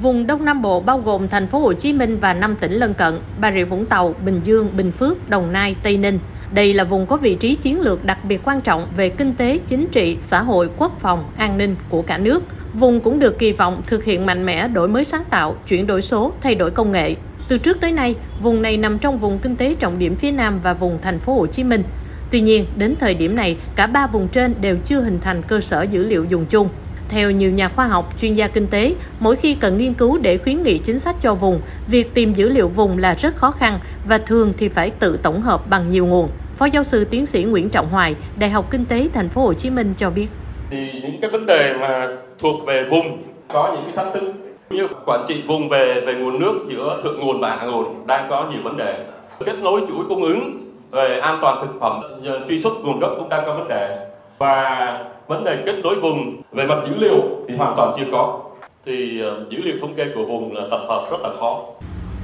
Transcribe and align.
Vùng 0.00 0.26
Đông 0.26 0.44
Nam 0.44 0.62
Bộ 0.62 0.80
bao 0.80 0.98
gồm 0.98 1.28
thành 1.28 1.46
phố 1.46 1.58
Hồ 1.58 1.72
Chí 1.72 1.92
Minh 1.92 2.18
và 2.20 2.34
5 2.34 2.56
tỉnh 2.56 2.72
lân 2.72 2.94
cận, 2.94 3.20
Bà 3.40 3.52
Rịa 3.52 3.64
Vũng 3.64 3.84
Tàu, 3.84 4.14
Bình 4.24 4.40
Dương, 4.44 4.68
Bình 4.76 4.92
Phước, 4.92 5.30
Đồng 5.30 5.52
Nai, 5.52 5.76
Tây 5.82 5.96
Ninh. 5.96 6.18
Đây 6.54 6.74
là 6.74 6.84
vùng 6.84 7.06
có 7.06 7.16
vị 7.16 7.34
trí 7.34 7.54
chiến 7.54 7.80
lược 7.80 8.04
đặc 8.04 8.18
biệt 8.24 8.40
quan 8.44 8.60
trọng 8.60 8.86
về 8.96 9.08
kinh 9.08 9.34
tế, 9.34 9.58
chính 9.66 9.86
trị, 9.92 10.16
xã 10.20 10.42
hội, 10.42 10.70
quốc 10.76 11.00
phòng, 11.00 11.24
an 11.36 11.58
ninh 11.58 11.76
của 11.88 12.02
cả 12.02 12.18
nước. 12.18 12.42
Vùng 12.74 13.00
cũng 13.00 13.18
được 13.18 13.38
kỳ 13.38 13.52
vọng 13.52 13.82
thực 13.86 14.04
hiện 14.04 14.26
mạnh 14.26 14.46
mẽ 14.46 14.68
đổi 14.68 14.88
mới 14.88 15.04
sáng 15.04 15.24
tạo, 15.30 15.56
chuyển 15.68 15.86
đổi 15.86 16.02
số, 16.02 16.32
thay 16.40 16.54
đổi 16.54 16.70
công 16.70 16.92
nghệ. 16.92 17.14
Từ 17.48 17.58
trước 17.58 17.80
tới 17.80 17.92
nay, 17.92 18.14
vùng 18.42 18.62
này 18.62 18.76
nằm 18.76 18.98
trong 18.98 19.18
vùng 19.18 19.38
kinh 19.38 19.56
tế 19.56 19.74
trọng 19.74 19.98
điểm 19.98 20.16
phía 20.16 20.32
Nam 20.32 20.60
và 20.62 20.74
vùng 20.74 20.98
thành 21.02 21.18
phố 21.18 21.34
Hồ 21.34 21.46
Chí 21.46 21.64
Minh. 21.64 21.82
Tuy 22.30 22.40
nhiên, 22.40 22.66
đến 22.76 22.94
thời 23.00 23.14
điểm 23.14 23.36
này, 23.36 23.56
cả 23.76 23.86
ba 23.86 24.06
vùng 24.06 24.28
trên 24.28 24.54
đều 24.60 24.76
chưa 24.84 25.00
hình 25.00 25.18
thành 25.20 25.42
cơ 25.42 25.60
sở 25.60 25.82
dữ 25.82 26.04
liệu 26.04 26.24
dùng 26.24 26.46
chung. 26.46 26.68
Theo 27.08 27.30
nhiều 27.30 27.50
nhà 27.50 27.68
khoa 27.68 27.86
học, 27.86 28.14
chuyên 28.18 28.32
gia 28.32 28.48
kinh 28.48 28.66
tế, 28.66 28.94
mỗi 29.20 29.36
khi 29.36 29.54
cần 29.54 29.76
nghiên 29.76 29.94
cứu 29.94 30.18
để 30.18 30.38
khuyến 30.38 30.62
nghị 30.62 30.78
chính 30.78 30.98
sách 30.98 31.16
cho 31.20 31.34
vùng, 31.34 31.60
việc 31.88 32.14
tìm 32.14 32.34
dữ 32.34 32.48
liệu 32.48 32.68
vùng 32.68 32.98
là 32.98 33.14
rất 33.14 33.36
khó 33.36 33.50
khăn 33.50 33.78
và 34.08 34.18
thường 34.18 34.52
thì 34.58 34.68
phải 34.68 34.90
tự 34.90 35.18
tổng 35.22 35.40
hợp 35.40 35.70
bằng 35.70 35.88
nhiều 35.88 36.06
nguồn. 36.06 36.28
Phó 36.56 36.66
giáo 36.66 36.84
sư 36.84 37.04
tiến 37.04 37.26
sĩ 37.26 37.44
Nguyễn 37.44 37.70
Trọng 37.70 37.88
Hoài, 37.90 38.14
Đại 38.36 38.50
học 38.50 38.66
Kinh 38.70 38.84
tế 38.84 39.08
Thành 39.14 39.28
phố 39.28 39.42
Hồ 39.42 39.54
Chí 39.54 39.70
Minh 39.70 39.94
cho 39.96 40.10
biết. 40.10 40.26
Thì 40.70 40.90
những 41.02 41.20
cái 41.20 41.30
vấn 41.30 41.46
đề 41.46 41.74
mà 41.80 42.08
thuộc 42.38 42.66
về 42.66 42.84
vùng 42.90 43.22
có 43.48 43.72
những 43.74 43.82
cái 43.84 44.04
thách 44.04 44.14
thức 44.14 44.32
như 44.70 44.88
quản 45.06 45.24
trị 45.28 45.42
vùng 45.46 45.68
về 45.68 46.00
về 46.06 46.14
nguồn 46.14 46.40
nước 46.40 46.66
giữa 46.70 47.00
thượng 47.04 47.20
nguồn 47.20 47.40
và 47.40 47.56
hạ 47.56 47.66
nguồn 47.66 48.06
đang 48.06 48.26
có 48.30 48.50
nhiều 48.50 48.60
vấn 48.64 48.76
đề. 48.76 49.06
Kết 49.46 49.58
nối 49.62 49.80
chuỗi 49.88 50.04
cung 50.08 50.22
ứng 50.22 50.72
về 50.90 51.20
an 51.20 51.38
toàn 51.40 51.58
thực 51.66 51.80
phẩm, 51.80 52.02
truy 52.48 52.58
xuất 52.58 52.72
nguồn 52.82 53.00
gốc 53.00 53.12
cũng 53.18 53.28
đang 53.28 53.42
có 53.46 53.54
vấn 53.54 53.68
đề 53.68 54.06
và 54.38 55.04
vấn 55.26 55.44
đề 55.44 55.62
kết 55.66 55.74
nối 55.82 55.94
vùng 56.00 56.42
về 56.52 56.66
mặt 56.66 56.78
dữ 56.88 56.94
liệu 56.98 57.22
thì 57.48 57.56
hoàn 57.56 57.76
toàn 57.76 57.94
chưa 57.98 58.06
có 58.12 58.40
thì 58.86 59.20
ờ, 59.20 59.46
dữ 59.50 59.58
liệu 59.64 59.74
thống 59.80 59.94
kê 59.94 60.04
của 60.14 60.24
vùng 60.24 60.56
là 60.56 60.62
tập 60.70 60.80
hợp 60.88 61.06
rất 61.10 61.20
là 61.22 61.28
khó 61.40 61.62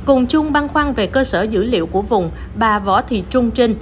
Cùng 0.07 0.27
chung 0.27 0.53
băn 0.53 0.69
khoăn 0.69 0.93
về 0.93 1.07
cơ 1.07 1.25
sở 1.25 1.43
dữ 1.43 1.65
liệu 1.65 1.87
của 1.87 2.03
vùng, 2.03 2.31
bà 2.59 2.79
Võ 2.79 3.03
Thị 3.03 3.23
Trung 3.31 3.51
Trinh, 3.51 3.75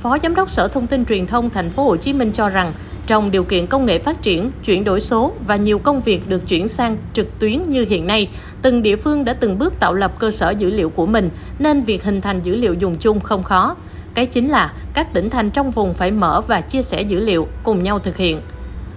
Phó 0.00 0.18
Giám 0.18 0.34
đốc 0.34 0.50
Sở 0.50 0.68
Thông 0.68 0.86
tin 0.86 1.04
Truyền 1.04 1.26
thông 1.26 1.50
Thành 1.50 1.70
phố 1.70 1.84
Hồ 1.84 1.96
Chí 1.96 2.12
Minh 2.12 2.32
cho 2.32 2.48
rằng, 2.48 2.72
trong 3.06 3.30
điều 3.30 3.44
kiện 3.44 3.66
công 3.66 3.86
nghệ 3.86 3.98
phát 3.98 4.22
triển, 4.22 4.50
chuyển 4.64 4.84
đổi 4.84 5.00
số 5.00 5.32
và 5.46 5.56
nhiều 5.56 5.78
công 5.78 6.00
việc 6.00 6.28
được 6.28 6.48
chuyển 6.48 6.68
sang 6.68 6.96
trực 7.12 7.38
tuyến 7.38 7.68
như 7.68 7.86
hiện 7.88 8.06
nay, 8.06 8.28
từng 8.62 8.82
địa 8.82 8.96
phương 8.96 9.24
đã 9.24 9.32
từng 9.32 9.58
bước 9.58 9.80
tạo 9.80 9.94
lập 9.94 10.12
cơ 10.18 10.30
sở 10.30 10.50
dữ 10.50 10.70
liệu 10.70 10.90
của 10.90 11.06
mình, 11.06 11.30
nên 11.58 11.82
việc 11.82 12.04
hình 12.04 12.20
thành 12.20 12.42
dữ 12.42 12.56
liệu 12.56 12.74
dùng 12.74 12.96
chung 13.00 13.20
không 13.20 13.42
khó. 13.42 13.76
Cái 14.14 14.26
chính 14.26 14.48
là 14.48 14.72
các 14.94 15.12
tỉnh 15.12 15.30
thành 15.30 15.50
trong 15.50 15.70
vùng 15.70 15.94
phải 15.94 16.10
mở 16.10 16.40
và 16.40 16.60
chia 16.60 16.82
sẻ 16.82 17.02
dữ 17.02 17.20
liệu, 17.20 17.48
cùng 17.62 17.82
nhau 17.82 17.98
thực 17.98 18.16
hiện. 18.16 18.40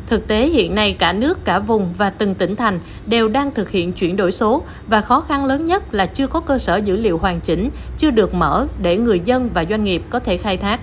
Thực 0.08 0.28
tế 0.28 0.46
hiện 0.46 0.76
nay 0.76 0.94
cả 1.00 1.14
nước, 1.14 1.46
cả 1.46 1.60
vùng 1.60 1.94
và 1.98 2.10
từng 2.10 2.36
tỉnh 2.36 2.56
thành 2.56 2.80
đều 3.06 3.28
đang 3.28 3.52
thực 3.52 3.70
hiện 3.70 3.94
chuyển 3.94 4.16
đổi 4.16 4.32
số 4.32 4.64
và 4.88 5.02
khó 5.02 5.22
khăn 5.22 5.46
lớn 5.46 5.66
nhất 5.66 5.94
là 5.94 6.06
chưa 6.06 6.28
có 6.28 6.40
cơ 6.40 6.58
sở 6.58 6.78
dữ 6.78 6.98
liệu 6.98 7.18
hoàn 7.18 7.40
chỉnh, 7.42 7.70
chưa 7.98 8.12
được 8.12 8.34
mở 8.34 8.68
để 8.82 8.98
người 8.98 9.22
dân 9.26 9.50
và 9.54 9.66
doanh 9.70 9.84
nghiệp 9.84 10.02
có 10.10 10.20
thể 10.20 10.38
khai 10.38 10.58
thác. 10.58 10.80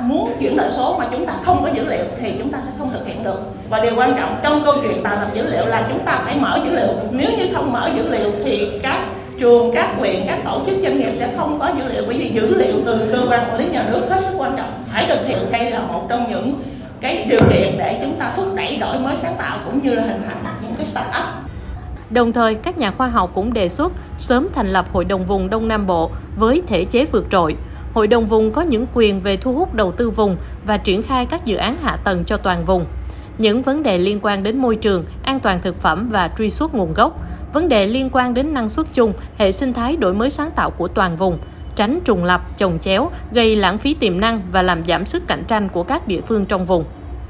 Muốn 0.00 0.36
chuyển 0.40 0.56
đổi 0.56 0.66
số 0.76 0.96
mà 0.98 1.06
chúng 1.10 1.26
ta 1.26 1.32
không 1.42 1.62
có 1.62 1.70
dữ 1.74 1.88
liệu 1.88 2.04
thì 2.20 2.32
chúng 2.38 2.52
ta 2.52 2.58
sẽ 2.66 2.72
không 2.78 2.92
thực 2.92 3.06
hiện 3.06 3.24
được. 3.24 3.38
Và 3.70 3.80
điều 3.80 3.92
quan 3.96 4.14
trọng 4.16 4.40
trong 4.42 4.60
câu 4.64 4.74
chuyện 4.82 5.02
tạo 5.02 5.16
lập 5.16 5.30
dữ 5.34 5.42
liệu 5.50 5.66
là 5.66 5.86
chúng 5.88 6.04
ta 6.04 6.20
phải 6.24 6.36
mở 6.40 6.60
dữ 6.64 6.76
liệu. 6.76 6.88
Nếu 7.10 7.30
như 7.38 7.54
không 7.54 7.72
mở 7.72 7.90
dữ 7.96 8.10
liệu 8.10 8.30
thì 8.44 8.70
các 8.82 9.06
trường, 9.38 9.70
các 9.74 9.94
huyện, 9.98 10.16
các 10.26 10.38
tổ 10.44 10.62
chức 10.66 10.76
doanh 10.82 10.98
nghiệp 10.98 11.12
sẽ 11.18 11.32
không 11.36 11.58
có 11.60 11.72
dữ 11.78 11.92
liệu 11.92 12.02
bởi 12.06 12.18
vì 12.18 12.28
dữ 12.28 12.58
liệu 12.58 12.74
từ 12.86 13.08
cơ 13.12 13.26
quan 13.30 13.40
quản 13.50 13.58
lý 13.58 13.66
nhà 13.66 13.84
nước 13.92 14.06
hết 14.10 14.24
sức 14.24 14.34
quan 14.38 14.52
trọng. 14.56 14.84
Hãy 14.90 15.06
thực 15.08 15.26
hiện 15.26 15.38
đây 15.52 15.70
là 15.70 15.80
một 15.80 16.06
trong 16.08 16.30
những 16.30 16.54
cái 17.00 17.26
điều 17.30 17.40
kiện 17.52 17.78
để 17.78 17.98
chúng 18.02 18.16
ta 18.18 18.32
thúc 18.36 18.54
đẩy 18.54 18.76
đổi 18.80 18.98
mới 18.98 19.16
sáng 19.22 19.34
tạo 19.38 19.58
cũng 19.64 19.82
như 19.82 19.94
là 19.94 20.02
hình 20.02 20.22
thành 20.26 20.54
những 20.62 20.74
cái 20.78 20.86
start-up 20.94 21.44
Đồng 22.10 22.32
thời, 22.32 22.54
các 22.54 22.78
nhà 22.78 22.90
khoa 22.90 23.08
học 23.08 23.30
cũng 23.34 23.52
đề 23.52 23.68
xuất 23.68 23.92
sớm 24.18 24.48
thành 24.54 24.66
lập 24.66 24.86
Hội 24.92 25.04
đồng 25.04 25.26
vùng 25.26 25.50
Đông 25.50 25.68
Nam 25.68 25.86
Bộ 25.86 26.10
với 26.36 26.62
thể 26.66 26.84
chế 26.84 27.04
vượt 27.04 27.26
trội. 27.30 27.56
Hội 27.94 28.06
đồng 28.06 28.26
vùng 28.26 28.52
có 28.52 28.62
những 28.62 28.86
quyền 28.94 29.20
về 29.20 29.36
thu 29.36 29.54
hút 29.54 29.74
đầu 29.74 29.92
tư 29.92 30.10
vùng 30.10 30.36
và 30.66 30.76
triển 30.76 31.02
khai 31.02 31.26
các 31.26 31.44
dự 31.44 31.56
án 31.56 31.76
hạ 31.82 31.96
tầng 32.04 32.24
cho 32.24 32.36
toàn 32.36 32.64
vùng. 32.64 32.86
Những 33.38 33.62
vấn 33.62 33.82
đề 33.82 33.98
liên 33.98 34.18
quan 34.22 34.42
đến 34.42 34.56
môi 34.56 34.76
trường, 34.76 35.04
an 35.22 35.40
toàn 35.40 35.60
thực 35.62 35.80
phẩm 35.80 36.08
và 36.12 36.30
truy 36.38 36.50
xuất 36.50 36.74
nguồn 36.74 36.94
gốc, 36.94 37.20
vấn 37.52 37.68
đề 37.68 37.86
liên 37.86 38.08
quan 38.12 38.34
đến 38.34 38.54
năng 38.54 38.68
suất 38.68 38.86
chung, 38.94 39.12
hệ 39.38 39.52
sinh 39.52 39.72
thái 39.72 39.96
đổi 39.96 40.14
mới 40.14 40.30
sáng 40.30 40.50
tạo 40.50 40.70
của 40.70 40.88
toàn 40.88 41.16
vùng, 41.16 41.38
tránh 41.76 41.98
trùng 42.04 42.24
lập, 42.24 42.40
chồng 42.58 42.78
chéo, 42.80 43.10
gây 43.32 43.56
lãng 43.56 43.78
phí 43.78 43.94
tiềm 43.94 44.20
năng 44.20 44.42
và 44.52 44.62
làm 44.62 44.86
giảm 44.86 45.06
sức 45.06 45.26
cạnh 45.26 45.44
tranh 45.48 45.68
của 45.68 45.82
các 45.82 46.08
địa 46.08 46.20
phương 46.20 46.44
trong 46.44 46.66
vùng. 46.66 46.84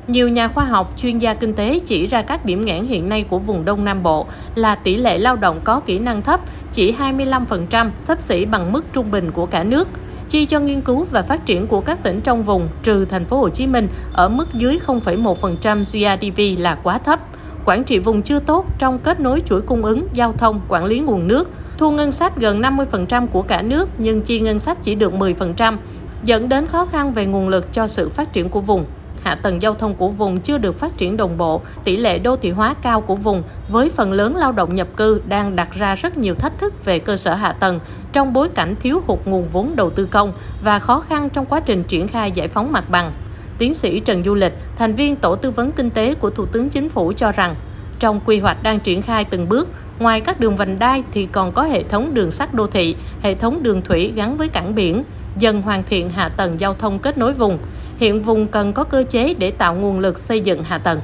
Nhiều 0.07 0.29
nhà 0.29 0.49
khoa 0.49 0.65
học, 0.65 0.93
chuyên 0.97 1.19
gia 1.19 1.35
kinh 1.35 1.55
tế 1.55 1.79
chỉ 1.85 2.07
ra 2.07 2.23
các 2.23 2.45
điểm 2.45 2.65
nghẽn 2.65 2.87
hiện 2.87 3.09
nay 3.09 3.25
của 3.29 3.39
vùng 3.39 3.65
Đông 3.65 3.85
Nam 3.85 4.03
Bộ 4.03 4.27
là 4.55 4.75
tỷ 4.75 4.97
lệ 4.97 5.19
lao 5.19 5.37
động 5.37 5.61
có 5.65 5.81
kỹ 5.81 5.99
năng 5.99 6.23
thấp, 6.23 6.41
chỉ 6.73 6.93
25%, 6.93 7.91
sấp 7.99 8.21
xỉ 8.21 8.45
bằng 8.45 8.73
mức 8.73 8.85
trung 8.93 9.11
bình 9.11 9.31
của 9.31 9.47
cả 9.47 9.65
nước. 9.65 9.89
Chi 10.34 10.47
cho 10.47 10.61
nghiên 10.61 10.81
cứu 10.81 11.06
và 11.11 11.22
phát 11.22 11.47
triển 11.47 11.67
của 11.67 11.81
các 11.81 12.03
tỉnh 12.03 12.21
trong 12.21 12.43
vùng 12.43 12.69
trừ 12.83 13.05
thành 13.05 13.25
phố 13.25 13.37
Hồ 13.37 13.49
Chí 13.49 13.67
Minh 13.67 13.89
ở 14.12 14.28
mức 14.28 14.55
dưới 14.55 14.78
0,1% 14.87 15.78
GDP 15.78 16.61
là 16.61 16.75
quá 16.83 16.99
thấp. 16.99 17.21
Quản 17.65 17.84
trị 17.84 17.99
vùng 17.99 18.22
chưa 18.22 18.41
tốt 18.41 18.67
trong 18.78 18.99
kết 18.99 19.21
nối 19.21 19.43
chuỗi 19.47 19.61
cung 19.61 19.84
ứng, 19.84 20.06
giao 20.12 20.33
thông, 20.33 20.61
quản 20.69 20.84
lý 20.84 21.00
nguồn 21.00 21.28
nước, 21.28 21.50
thu 21.78 21.91
ngân 21.91 22.12
sách 22.12 22.37
gần 22.37 22.61
50% 22.61 23.27
của 23.27 23.43
cả 23.43 23.62
nước 23.62 23.89
nhưng 23.99 24.23
chi 24.23 24.41
ngân 24.41 24.59
sách 24.59 24.78
chỉ 24.83 24.94
được 24.94 25.12
10%, 25.12 25.77
dẫn 26.25 26.49
đến 26.49 26.67
khó 26.67 26.87
khăn 26.87 27.12
về 27.12 27.27
nguồn 27.27 27.49
lực 27.49 27.73
cho 27.73 27.87
sự 27.87 28.09
phát 28.09 28.33
triển 28.33 28.49
của 28.49 28.61
vùng. 28.61 28.84
Hạ 29.25 29.35
tầng 29.35 29.62
giao 29.62 29.75
thông 29.75 29.95
của 29.95 30.09
vùng 30.09 30.41
chưa 30.41 30.59
được 30.59 30.79
phát 30.79 30.97
triển 30.97 31.17
đồng 31.17 31.39
bộ, 31.39 31.62
tỷ 31.85 31.97
lệ 31.97 32.19
đô 32.19 32.37
thị 32.37 32.51
hóa 32.51 32.75
cao 32.83 33.01
của 33.01 33.15
vùng 33.15 33.43
với 33.69 33.91
phần 33.91 34.12
lớn 34.12 34.37
lao 34.37 34.53
động 34.53 34.75
nhập 34.75 34.89
cư 34.97 35.21
đang 35.29 35.57
đặt 35.57 35.75
ra 35.75 35.95
rất 35.95 36.17
nhiều 36.17 36.35
thách 36.35 36.59
thức 36.59 36.85
về 36.85 36.99
cơ 36.99 37.17
sở 37.17 37.35
hạ 37.35 37.53
tầng 37.53 37.81
trong 38.12 38.33
bối 38.33 38.49
cảnh 38.49 38.75
thiếu 38.81 39.03
hụt 39.07 39.19
nguồn 39.25 39.49
vốn 39.53 39.77
đầu 39.77 39.91
tư 39.91 40.05
công 40.11 40.33
và 40.65 40.79
khó 40.79 41.01
khăn 41.01 41.31
trong 41.31 41.47
quá 41.47 41.61
trình 41.61 41.85
triển 41.85 42.09
khai 42.09 42.31
giải 42.31 42.49
phóng 42.49 42.73
mặt 42.73 42.91
bằng. 42.91 43.12
Tiến 43.59 43.75
sĩ 43.75 44.01
Trần 44.01 44.25
Du 44.25 44.35
Lịch, 44.35 44.53
thành 44.77 44.95
viên 44.95 45.17
Tổ 45.17 45.37
tư 45.37 45.51
vấn 45.51 45.73
Kinh 45.73 45.91
tế 45.91 46.15
của 46.15 46.31
Thủ 46.31 46.47
tướng 46.47 46.69
Chính 46.69 46.89
phủ 46.89 47.12
cho 47.17 47.33
rằng, 47.33 47.55
trong 47.99 48.21
quy 48.27 48.39
hoạch 48.39 48.62
đang 48.62 48.81
triển 48.81 49.03
khai 49.03 49.25
từng 49.25 49.49
bước, 49.49 49.69
Ngoài 49.99 50.21
các 50.21 50.41
đường 50.41 50.56
vành 50.56 50.79
đai 50.79 51.03
thì 51.12 51.29
còn 51.33 51.53
có 51.53 51.62
hệ 51.62 51.83
thống 51.83 52.15
đường 52.15 52.31
sắt 52.31 52.55
đô 52.55 52.67
thị, 52.67 52.97
hệ 53.23 53.35
thống 53.35 53.62
đường 53.62 53.83
thủy 53.83 54.12
gắn 54.17 54.37
với 54.37 54.49
cảng 54.49 54.75
biển, 54.75 55.05
dần 55.37 55.62
hoàn 55.62 55.83
thiện 55.83 56.11
hạ 56.11 56.29
tầng 56.29 56.61
giao 56.61 56.75
thông 56.75 56.99
kết 56.99 57.19
nối 57.19 57.33
vùng. 57.33 57.59
Hiện 57.99 58.22
vùng 58.22 58.47
cần 58.47 58.72
có 58.72 58.84
cơ 58.84 59.05
chế 59.09 59.34
để 59.34 59.50
tạo 59.50 59.75
nguồn 59.75 60.00
lực 60.00 60.19
xây 60.19 60.41
dựng 60.41 60.62
hạ 60.62 60.78
tầng. 60.78 61.00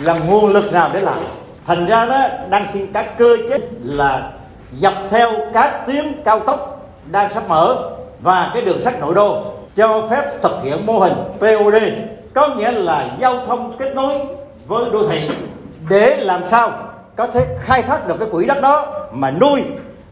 Là 0.00 0.18
nguồn 0.28 0.52
lực 0.52 0.72
nào 0.72 0.90
để 0.92 1.00
làm? 1.00 1.18
Thành 1.66 1.86
ra 1.86 2.06
đó, 2.06 2.28
đang 2.50 2.66
xin 2.72 2.92
các 2.92 3.18
cơ 3.18 3.36
chế 3.48 3.58
là 3.84 4.30
dọc 4.78 4.94
theo 5.10 5.32
các 5.54 5.86
tuyến 5.86 6.04
cao 6.24 6.40
tốc 6.40 6.86
đang 7.10 7.32
sắp 7.34 7.42
mở 7.48 7.90
và 8.20 8.50
cái 8.54 8.62
đường 8.62 8.80
sắt 8.80 9.00
nội 9.00 9.14
đô 9.14 9.42
cho 9.76 10.08
phép 10.10 10.30
thực 10.42 10.62
hiện 10.64 10.86
mô 10.86 10.98
hình 10.98 11.14
TOD 11.40 11.74
có 12.34 12.48
nghĩa 12.48 12.70
là 12.70 13.08
giao 13.20 13.46
thông 13.46 13.76
kết 13.78 13.94
nối 13.94 14.14
với 14.66 14.84
đô 14.92 15.08
thị 15.08 15.28
để 15.88 16.16
làm 16.16 16.40
sao 16.50 16.72
có 17.16 17.26
thể 17.26 17.46
khai 17.60 17.82
thác 17.82 18.08
được 18.08 18.16
cái 18.18 18.28
quỹ 18.32 18.46
đất 18.46 18.62
đó 18.62 18.86
mà 19.12 19.30
nuôi 19.30 19.62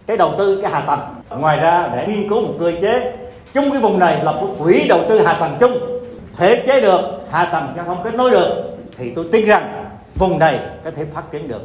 cái 0.07 0.17
đầu 0.17 0.35
tư 0.39 0.59
cái 0.63 0.73
hạ 0.73 0.81
tầng 0.81 1.01
ngoài 1.41 1.57
ra, 1.57 1.89
để 1.97 2.07
nghiên 2.07 2.29
cứu 2.29 2.41
một 2.41 2.55
cơ 2.61 2.73
chế, 2.83 3.13
chung 3.55 3.71
cái 3.71 3.81
vùng 3.81 3.99
này 3.99 4.19
lập 4.25 4.35
một 4.41 4.55
quỹ 4.59 4.89
đầu 4.89 5.01
tư 5.09 5.21
hạ 5.27 5.37
tầng 5.41 5.57
chung 5.61 6.00
thể 6.41 6.65
chế 6.67 6.81
được 6.81 7.01
hạ 7.31 7.45
tầng 7.45 7.73
giao 7.77 7.85
thông 7.85 7.99
kết 8.05 8.15
nối 8.15 8.31
được 8.31 8.77
thì 8.99 9.13
tôi 9.15 9.25
tin 9.33 9.47
rằng 9.47 9.91
vùng 10.15 10.39
này 10.39 10.61
có 10.85 10.91
thể 10.91 11.05
phát 11.15 11.23
triển 11.33 11.49
được 11.49 11.63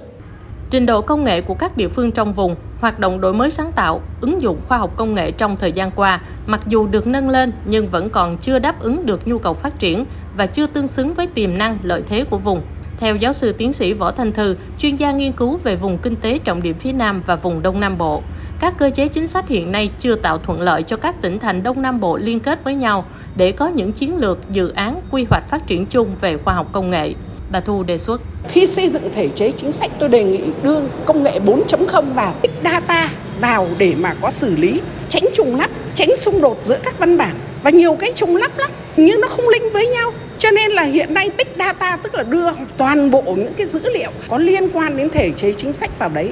Trình 0.69 0.85
độ 0.85 1.01
công 1.01 1.23
nghệ 1.23 1.41
của 1.41 1.53
các 1.53 1.77
địa 1.77 1.87
phương 1.87 2.11
trong 2.11 2.33
vùng, 2.33 2.55
hoạt 2.81 2.99
động 2.99 3.21
đổi 3.21 3.33
mới 3.33 3.51
sáng 3.51 3.71
tạo, 3.71 4.01
ứng 4.21 4.41
dụng 4.41 4.59
khoa 4.67 4.77
học 4.77 4.91
công 4.95 5.13
nghệ 5.13 5.31
trong 5.31 5.57
thời 5.57 5.71
gian 5.71 5.91
qua, 5.91 6.21
mặc 6.45 6.59
dù 6.67 6.87
được 6.87 7.07
nâng 7.07 7.29
lên 7.29 7.53
nhưng 7.65 7.87
vẫn 7.87 8.09
còn 8.09 8.37
chưa 8.37 8.59
đáp 8.59 8.79
ứng 8.79 9.05
được 9.05 9.27
nhu 9.27 9.37
cầu 9.37 9.53
phát 9.53 9.79
triển 9.79 10.05
và 10.37 10.45
chưa 10.45 10.67
tương 10.67 10.87
xứng 10.87 11.13
với 11.13 11.27
tiềm 11.27 11.57
năng 11.57 11.77
lợi 11.83 12.03
thế 12.07 12.23
của 12.23 12.37
vùng. 12.37 12.61
Theo 12.97 13.15
giáo 13.15 13.33
sư 13.33 13.51
tiến 13.51 13.73
sĩ 13.73 13.93
Võ 13.93 14.11
Thanh 14.11 14.31
Thư, 14.31 14.55
chuyên 14.77 14.95
gia 14.95 15.11
nghiên 15.11 15.31
cứu 15.31 15.57
về 15.63 15.75
vùng 15.75 15.97
kinh 15.97 16.15
tế 16.15 16.37
trọng 16.37 16.61
điểm 16.61 16.75
phía 16.79 16.91
Nam 16.91 17.23
và 17.25 17.35
vùng 17.35 17.61
Đông 17.61 17.79
Nam 17.79 17.97
Bộ, 17.97 18.23
các 18.59 18.73
cơ 18.77 18.89
chế 18.89 19.07
chính 19.07 19.27
sách 19.27 19.47
hiện 19.47 19.71
nay 19.71 19.89
chưa 19.99 20.15
tạo 20.15 20.37
thuận 20.37 20.61
lợi 20.61 20.83
cho 20.83 20.97
các 20.97 21.21
tỉnh 21.21 21.39
thành 21.39 21.63
Đông 21.63 21.81
Nam 21.81 21.99
Bộ 21.99 22.17
liên 22.17 22.39
kết 22.39 22.63
với 22.63 22.75
nhau 22.75 23.05
để 23.35 23.51
có 23.51 23.67
những 23.67 23.91
chiến 23.91 24.17
lược, 24.17 24.37
dự 24.51 24.69
án, 24.69 25.01
quy 25.11 25.25
hoạch 25.29 25.49
phát 25.49 25.67
triển 25.67 25.85
chung 25.85 26.15
về 26.21 26.37
khoa 26.37 26.53
học 26.53 26.67
công 26.71 26.89
nghệ. 26.89 27.13
Bà 27.51 27.59
Thu 27.59 27.83
đề 27.83 27.97
xuất. 27.97 28.21
Khi 28.47 28.65
xây 28.65 28.89
dựng 28.89 29.09
thể 29.15 29.29
chế 29.35 29.51
chính 29.51 29.71
sách 29.71 29.91
tôi 29.99 30.09
đề 30.09 30.23
nghị 30.23 30.41
đưa 30.63 30.79
công 31.05 31.23
nghệ 31.23 31.39
4.0 31.39 32.13
vào, 32.13 32.33
big 32.41 32.51
data 32.63 33.09
vào 33.39 33.67
để 33.77 33.95
mà 33.95 34.15
có 34.21 34.29
xử 34.29 34.55
lý, 34.57 34.81
tránh 35.09 35.23
trùng 35.33 35.55
lắp, 35.55 35.71
tránh 35.95 36.15
xung 36.15 36.41
đột 36.41 36.59
giữa 36.61 36.77
các 36.83 36.99
văn 36.99 37.17
bản 37.17 37.35
và 37.63 37.71
nhiều 37.71 37.95
cái 37.99 38.11
trùng 38.15 38.35
lắp 38.35 38.57
lắm 38.57 38.71
nhưng 38.97 39.21
nó 39.21 39.27
không 39.27 39.49
linh 39.49 39.69
với 39.73 39.87
nhau 39.87 40.13
cho 40.39 40.51
nên 40.51 40.71
là 40.71 40.83
hiện 40.83 41.13
nay 41.13 41.29
big 41.37 41.47
data 41.59 41.97
tức 42.03 42.15
là 42.15 42.23
đưa 42.23 42.45
toàn 42.77 43.11
bộ 43.11 43.21
những 43.21 43.53
cái 43.53 43.65
dữ 43.65 43.79
liệu 43.93 44.11
có 44.29 44.37
liên 44.37 44.69
quan 44.73 44.97
đến 44.97 45.09
thể 45.09 45.31
chế 45.31 45.53
chính 45.53 45.73
sách 45.73 45.99
vào 45.99 46.09
đấy 46.09 46.31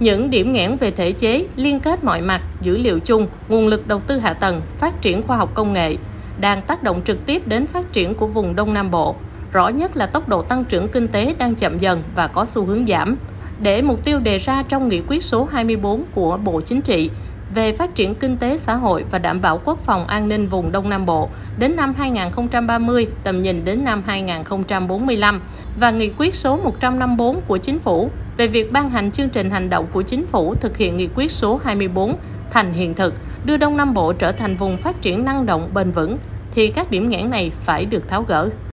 những 0.00 0.30
điểm 0.30 0.52
nghẽn 0.52 0.76
về 0.76 0.90
thể 0.90 1.12
chế, 1.12 1.46
liên 1.56 1.80
kết 1.80 2.04
mọi 2.04 2.20
mặt, 2.20 2.40
dữ 2.60 2.78
liệu 2.78 2.98
chung, 2.98 3.26
nguồn 3.48 3.66
lực 3.66 3.88
đầu 3.88 4.00
tư 4.00 4.18
hạ 4.18 4.32
tầng, 4.32 4.60
phát 4.78 5.02
triển 5.02 5.22
khoa 5.22 5.36
học 5.36 5.50
công 5.54 5.72
nghệ 5.72 5.96
đang 6.40 6.62
tác 6.62 6.82
động 6.82 7.00
trực 7.04 7.26
tiếp 7.26 7.48
đến 7.48 7.66
phát 7.66 7.92
triển 7.92 8.14
của 8.14 8.26
vùng 8.26 8.56
Đông 8.56 8.74
Nam 8.74 8.90
Bộ. 8.90 9.16
Rõ 9.52 9.68
nhất 9.68 9.96
là 9.96 10.06
tốc 10.06 10.28
độ 10.28 10.42
tăng 10.42 10.64
trưởng 10.64 10.88
kinh 10.88 11.08
tế 11.08 11.34
đang 11.38 11.54
chậm 11.54 11.78
dần 11.78 12.02
và 12.14 12.26
có 12.26 12.44
xu 12.44 12.64
hướng 12.64 12.86
giảm. 12.86 13.16
để 13.58 13.82
mục 13.82 14.04
tiêu 14.04 14.18
đề 14.18 14.38
ra 14.38 14.62
trong 14.68 14.88
nghị 14.88 15.02
quyết 15.06 15.22
số 15.22 15.48
24 15.52 16.04
của 16.14 16.36
Bộ 16.36 16.60
Chính 16.60 16.80
trị 16.80 17.10
về 17.54 17.72
phát 17.72 17.94
triển 17.94 18.14
kinh 18.14 18.36
tế 18.36 18.56
xã 18.56 18.74
hội 18.74 19.04
và 19.10 19.18
đảm 19.18 19.40
bảo 19.40 19.60
quốc 19.64 19.78
phòng 19.84 20.06
an 20.06 20.28
ninh 20.28 20.48
vùng 20.48 20.72
Đông 20.72 20.88
Nam 20.88 21.06
Bộ 21.06 21.28
đến 21.58 21.76
năm 21.76 21.94
2030, 21.98 23.06
tầm 23.24 23.42
nhìn 23.42 23.64
đến 23.64 23.84
năm 23.84 24.02
2045 24.06 25.40
và 25.80 25.90
nghị 25.90 26.10
quyết 26.18 26.34
số 26.34 26.56
154 26.56 27.40
của 27.40 27.58
Chính 27.58 27.78
phủ 27.78 28.10
về 28.36 28.46
việc 28.46 28.72
ban 28.72 28.90
hành 28.90 29.10
chương 29.10 29.28
trình 29.28 29.50
hành 29.50 29.70
động 29.70 29.86
của 29.92 30.02
Chính 30.02 30.26
phủ 30.26 30.54
thực 30.54 30.76
hiện 30.76 30.96
nghị 30.96 31.08
quyết 31.14 31.30
số 31.30 31.60
24 31.64 32.16
thành 32.50 32.72
hiện 32.72 32.94
thực, 32.94 33.14
đưa 33.44 33.56
Đông 33.56 33.76
Nam 33.76 33.94
Bộ 33.94 34.12
trở 34.12 34.32
thành 34.32 34.56
vùng 34.56 34.76
phát 34.76 35.02
triển 35.02 35.24
năng 35.24 35.46
động 35.46 35.70
bền 35.74 35.90
vững, 35.90 36.18
thì 36.54 36.68
các 36.68 36.90
điểm 36.90 37.08
nghẽn 37.08 37.30
này 37.30 37.52
phải 37.54 37.84
được 37.84 38.08
tháo 38.08 38.22
gỡ. 38.22 38.48